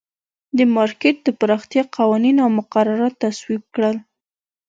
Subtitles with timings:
[0.57, 3.97] د مارکېټ د پراختیا قوانین او مقررات تصویب کړل.